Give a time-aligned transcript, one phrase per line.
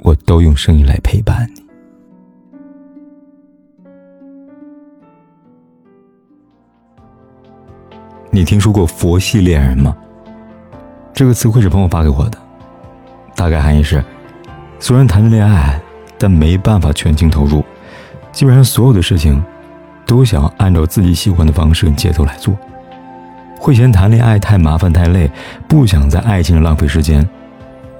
[0.00, 1.62] 我都用声音来陪伴你。
[8.30, 9.96] 你听说过“佛系恋人”吗？
[11.12, 12.38] 这个词汇是朋友发给我的，
[13.34, 14.04] 大概含义是：
[14.78, 15.80] 虽然谈着恋爱，
[16.16, 17.64] 但没办法全情投入，
[18.30, 19.42] 基本上所有的事情
[20.06, 22.56] 都想按照自己喜欢的方式跟节奏来做，
[23.58, 25.28] 会嫌谈恋爱太麻烦太累，
[25.66, 27.28] 不想在爱情上浪费时间，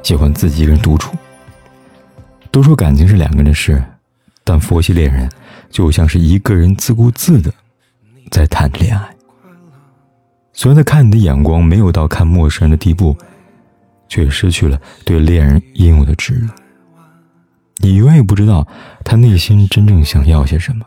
[0.04, 1.16] 喜欢自己一个人独处。
[2.50, 3.82] 都说感情是两个人的事，
[4.44, 5.30] 但佛系恋人
[5.70, 7.52] 就像是一个人自顾自的
[8.30, 9.14] 在谈恋爱。
[10.52, 13.16] 虽然他看你的眼光没有到看陌生人的地步，
[14.08, 16.48] 却失去了对恋人应有的炙热。
[17.76, 18.66] 你永远不知道
[19.04, 20.84] 他内心真正想要些什么，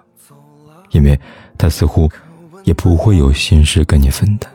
[0.90, 1.18] 因为
[1.58, 2.12] 他似乎
[2.66, 4.52] 也不会有心事跟你分担。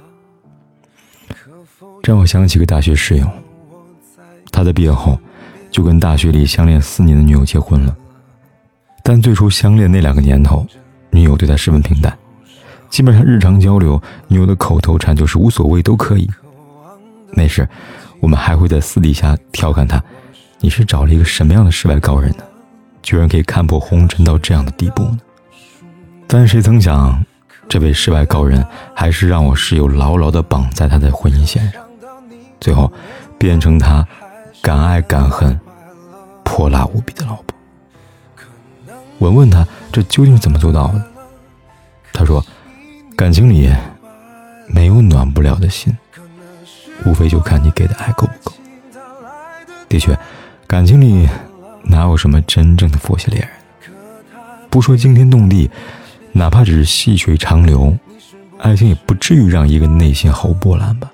[2.03, 3.27] 这让我想起个大学室友，
[4.53, 5.19] 他在毕业后
[5.77, 7.95] 就跟大学里相恋四年的女友结婚了，
[9.03, 10.67] 但最初相恋那两个年头，
[11.11, 12.17] 女友对他十分平淡。
[12.89, 16.27] 基本上日常交流，女友的口头禅就是无所谓都可以。
[17.35, 17.69] 那时，
[18.21, 20.03] 我们还会在私底下调侃他
[20.61, 22.45] ：“你是找了一个什么样的世外高人呢？
[23.03, 25.19] 居然可以看破红尘到这样的地步呢？”
[26.27, 27.23] 但谁曾想，
[27.69, 31.83] 这位世外高人还是让我室友牢牢地绑在他的婚姻线上，
[32.59, 32.91] 最后
[33.37, 34.09] 变成他
[34.63, 35.61] 敢爱敢恨、
[36.47, 37.45] 泼辣无比的老婆。
[39.19, 41.05] 我问他这究竟是怎么做到的？
[42.15, 42.43] 他说。
[43.17, 43.73] 感情里
[44.69, 45.97] 没有暖不了的心，
[47.07, 48.55] 无非就看你给的爱够不够。
[49.89, 50.15] 的确，
[50.67, 51.27] 感情里
[51.83, 53.95] 哪有什么真正的佛系恋人？
[54.69, 55.71] 不说惊天动地，
[56.33, 57.97] 哪怕只是细水长流，
[58.59, 61.11] 爱情也不至于让一个内心毫无波澜吧。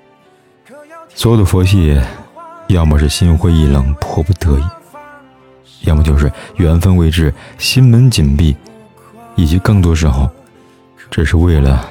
[1.15, 1.97] 所有的佛系，
[2.67, 4.63] 要么是心灰意冷、迫不得已，
[5.83, 8.55] 要么就是缘分未至、心门紧闭，
[9.35, 10.29] 以及更多时候，
[11.09, 11.89] 只是为了。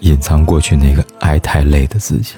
[0.00, 2.34] 隐藏过去那个爱太累的自己，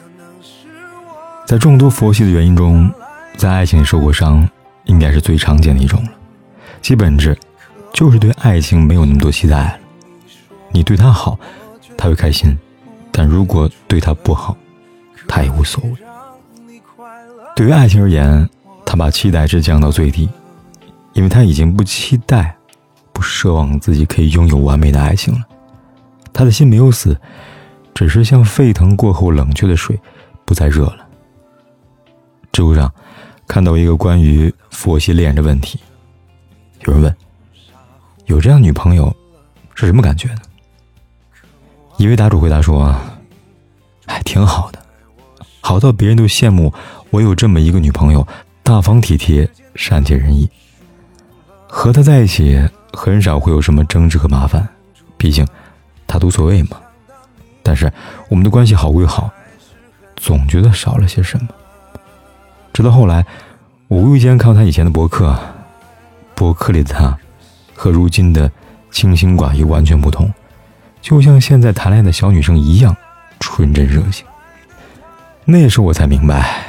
[1.45, 2.91] 在众多佛系的原因中，
[3.37, 4.49] 在爱情里受过伤，
[4.85, 6.11] 应该是最常见的一种了。
[6.81, 7.37] 其本质
[7.93, 9.79] 就是对爱情没有那么多期待了。
[10.71, 11.37] 你对他好，
[11.97, 12.53] 他会开心；
[13.11, 14.57] 但如果对他不好，
[15.27, 15.97] 他也无所谓。
[17.57, 18.49] 对于爱情而言，
[18.87, 20.29] 他把期待值降到最低，
[21.19, 22.57] 因为他已经不期待、
[23.13, 25.41] 不奢望自己可以拥有完美的爱情了。
[26.33, 27.21] 他的心没有死，
[27.93, 29.99] 只是像沸腾过后冷却的水，
[30.45, 31.05] 不再热了。
[32.53, 32.89] 知乎上
[33.49, 35.81] 看到一个关于佛系恋人的问题，
[36.87, 37.17] 有人问：
[38.27, 39.13] 有这样女朋友
[39.75, 40.41] 是什么感觉呢？
[41.97, 42.95] 一位答主回答说
[44.07, 44.79] ：“哎，挺好的，
[45.61, 46.73] 好到别人都羡慕
[47.11, 48.25] 我有这么一个女朋友，
[48.63, 50.49] 大方体贴、善解人意。
[51.69, 52.61] 和他在一起
[52.93, 54.67] 很少会有什么争执和麻烦，
[55.17, 55.47] 毕竟……”
[56.11, 56.79] 他无所谓嘛，
[57.63, 57.93] 但是
[58.31, 59.31] 我们的关系好归好，
[60.17, 61.49] 总觉得少了些什么。
[62.73, 63.27] 直到后来，
[63.89, 65.39] 我无意间看到他以前的博客，
[66.35, 67.15] 博客里的他
[67.75, 68.51] 和如今的
[68.91, 70.33] 清心寡欲完全不同，
[71.03, 72.97] 就像现在谈恋爱的小女生一样
[73.39, 74.27] 纯真热情。
[75.45, 76.65] 那时候我才明白，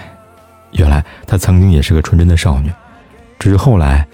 [0.73, 2.69] 原来她曾经也是个纯真的少女，
[3.39, 4.05] 只是后来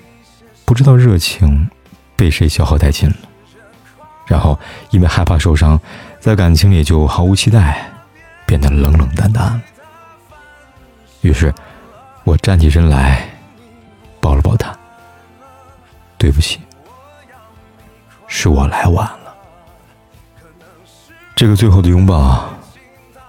[0.65, 1.69] 不知道热情
[2.15, 3.15] 被谁消耗殆尽了。
[4.27, 4.59] 然后，
[4.89, 5.79] 因为害怕受伤，
[6.19, 7.87] 在感情里就毫无期待，
[8.45, 9.61] 变得冷冷淡淡。
[11.21, 11.53] 于是，
[12.23, 13.29] 我站起身来，
[14.19, 14.75] 抱了抱他。
[16.17, 16.59] 对不起，
[18.27, 19.35] 是我来晚了。
[21.35, 22.49] 这个最后的拥抱，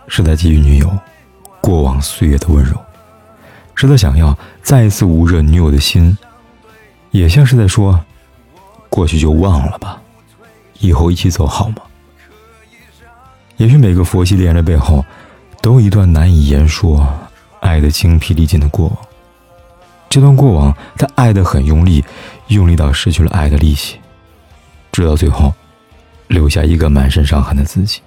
[0.09, 0.91] 是在给予女友
[1.61, 2.75] 过往岁月的温柔，
[3.75, 6.17] 是他想要再一次捂热女友的心，
[7.17, 7.99] 也像是在说：
[8.91, 9.99] 过去就忘了吧。
[10.81, 11.77] 以后一起走好吗？
[13.57, 15.03] 也许每个佛系恋人的背后，
[15.63, 17.09] 都有一段难以言说、
[17.61, 18.99] 爱的精疲力尽的过往。
[20.11, 22.05] 这段过往，他爱得很用力，
[22.49, 23.99] 用力到失去了爱的力气，
[24.93, 25.55] 直到最后，
[26.29, 28.03] 留下一个满身伤痕的自己。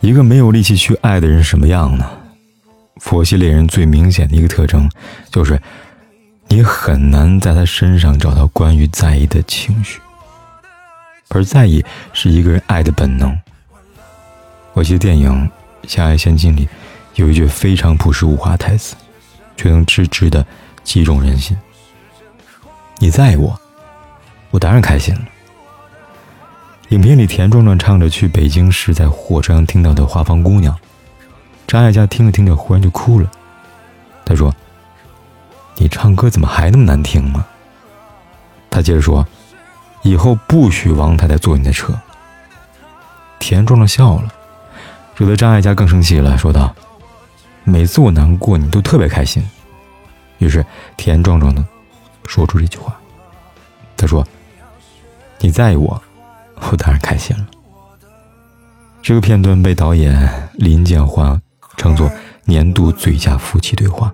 [0.00, 2.04] 一个没有力气去爱的人什么样呢？
[2.96, 4.90] 佛系恋人最明显的一个特征，
[5.30, 5.60] 就是
[6.48, 10.00] 你很难在他身上找到关于在意的情绪。
[11.28, 13.36] 而在意是一个人爱的本能。
[14.72, 15.50] 我记得电影
[15.88, 16.68] 《相爱仙境》里
[17.16, 18.94] 有一句非常朴实无华台词，
[19.56, 20.46] 却能直直的
[20.84, 21.56] 击中人心。
[22.98, 23.58] 你在意我，
[24.50, 25.20] 我当然开心了。
[26.90, 30.72] 影片里，田壮壮唱着去北京时在火车上听到的《花房姑娘》，
[31.66, 33.28] 张艾嘉听着听着忽然就哭了。
[34.24, 34.54] 他说
[35.76, 37.46] ：“你唱歌怎么还那么难听吗？”
[38.70, 39.26] 他接着说
[40.02, 41.98] ：“以后不许王太太坐你的车。”
[43.38, 44.32] 田壮壮笑了，
[45.16, 46.74] 惹得张艾嘉更生气了，说道
[47.64, 49.48] ：“每次我难过，你都特别开心。”
[50.38, 50.64] 于是
[50.96, 51.66] 田壮壮呢，
[52.26, 52.94] 说出这句话。
[53.96, 54.26] 他说
[55.40, 56.02] ：“你在意我。”
[56.70, 57.46] 我当然开心了。
[59.02, 61.38] 这个片段被导演林建华
[61.76, 62.10] 称作
[62.44, 64.12] 年度最佳夫妻对话。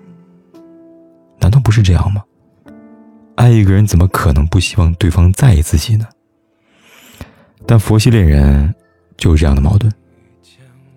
[1.43, 2.23] 难道不是这样吗？
[3.35, 6.07] 爱一个人怎么可能不希望对方在意自己呢？
[7.67, 8.73] 但佛系恋人
[9.17, 9.91] 就是这样的矛盾。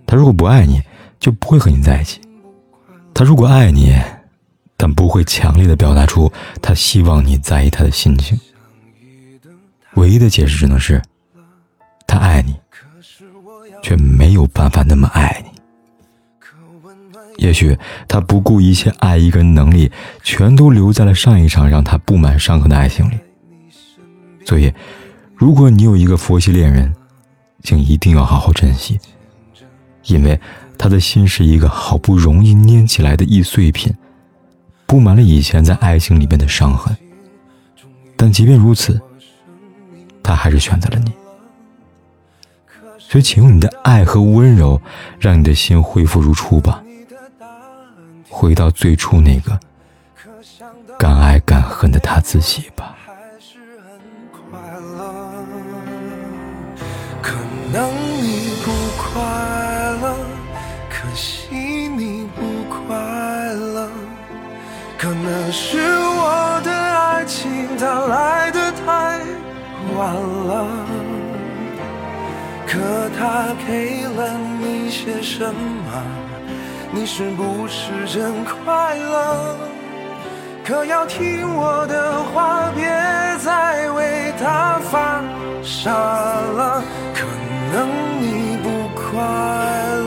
[0.06, 0.81] 他如果不爱你，
[1.19, 2.20] 就不会和你在一起；
[3.12, 4.00] 他如果爱你，
[4.76, 6.32] 但不会强烈的表达出
[6.62, 8.38] 他希望你在意他的心情。
[9.94, 11.02] 唯一的解释只能是。
[12.06, 12.54] 他爱你，
[13.82, 15.55] 却没有办法那么爱你。
[17.36, 17.76] 也许
[18.08, 19.90] 他不顾一切爱一个人能力，
[20.22, 23.18] 全都留在了上一场让他布满伤痕的爱情里。
[24.44, 24.72] 所以，
[25.34, 26.94] 如果你有一个佛系恋人，
[27.62, 28.98] 请一定要好好珍惜，
[30.04, 30.40] 因为
[30.78, 33.92] 他的心是一个好不容易捏起来的易碎品，
[34.86, 36.96] 布满了以前在爱情里面的伤痕。
[38.16, 39.00] 但即便如此，
[40.22, 41.12] 他还是选择了你。
[42.98, 44.80] 所以，请用你的爱和温柔，
[45.18, 46.82] 让你的心恢复如初吧，
[48.38, 49.58] 回到最初那个
[50.98, 52.94] 敢爱敢恨的他自己吧。
[57.22, 57.32] 可
[57.72, 57.90] 能
[58.20, 59.22] 你不快
[60.02, 60.14] 乐，
[60.90, 62.94] 可惜你不快
[63.54, 63.88] 乐，
[64.98, 69.24] 可能是我的爱情它来的太
[69.96, 70.68] 晚了。
[72.66, 76.25] 可他给了你些什么？
[76.98, 79.54] 你是不是真快乐？
[80.64, 82.88] 可要听我的话，别
[83.38, 85.22] 再为他犯
[85.62, 86.82] 傻了。
[87.14, 87.26] 可
[87.70, 87.87] 能
[88.19, 89.20] 你不快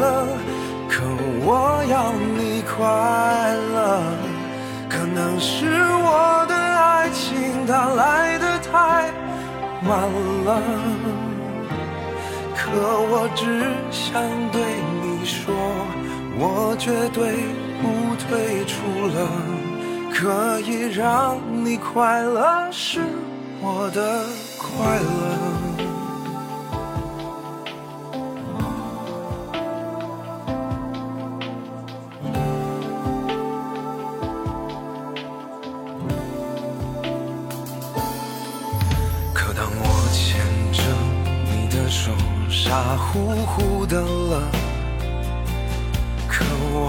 [0.02, 0.28] 乐，
[0.90, 1.04] 可
[1.46, 4.02] 我要你快乐。
[4.90, 9.12] 可能是我的爱情它来的太
[9.88, 10.10] 晚
[10.44, 10.60] 了。
[12.58, 13.46] 可我只
[13.92, 14.12] 想
[14.52, 14.60] 对
[15.04, 15.54] 你说，
[16.40, 17.36] 我绝对
[17.82, 19.60] 不退出了。
[20.12, 23.02] 可以让你快乐是
[23.62, 24.26] 我的
[24.58, 25.80] 快乐。
[39.34, 40.40] 可当我牵
[40.74, 40.84] 着
[41.52, 42.40] 你的手。
[42.50, 44.42] 傻乎乎的了，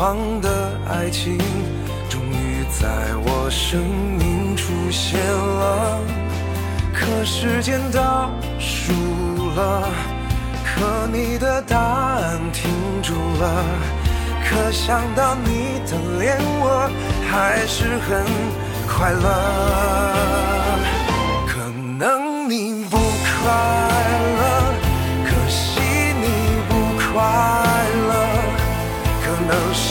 [0.00, 0.49] 望的
[0.88, 1.37] 爱情
[2.08, 2.88] 终于在
[3.23, 3.79] 我生
[4.19, 6.00] 命出现了。
[6.94, 8.94] 可时间倒数
[9.55, 9.91] 了，
[10.65, 12.70] 可你的答案停
[13.03, 13.63] 住了。
[14.43, 16.91] 可想到你的脸，我
[17.31, 18.24] 还是很
[18.89, 19.27] 快乐。
[21.46, 21.60] 可
[21.98, 23.53] 能你不快。
[24.41, 24.43] 乐，
[25.27, 25.79] 可惜
[26.22, 26.24] 你
[26.70, 27.13] 不快
[28.08, 28.10] 乐。
[29.22, 29.90] 可能是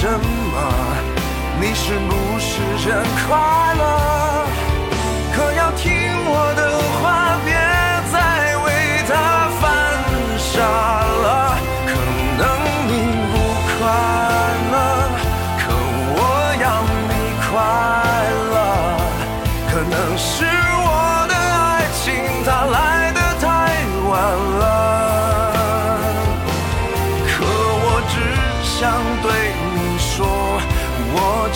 [0.00, 0.16] 什么？
[1.60, 4.19] 你是不是真快乐？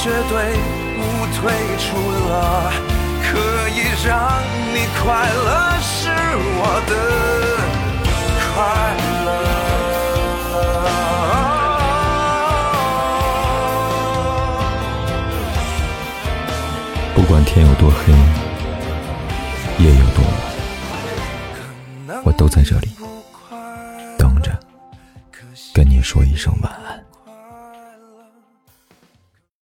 [0.04, 0.20] 绝对
[0.98, 1.40] 不退
[1.78, 1.96] 出
[2.28, 2.70] 了，
[3.22, 3.26] 可
[3.70, 4.12] 以让
[4.74, 5.48] 你快乐
[5.80, 6.10] 是
[6.60, 6.92] 我的
[8.52, 8.52] 快
[9.24, 9.26] 乐。
[17.14, 18.12] 不管天有多黑，
[19.82, 20.22] 夜有多
[22.08, 22.90] 晚，我都在这里
[24.18, 24.52] 等着。
[25.72, 26.83] 跟你说一声晚安。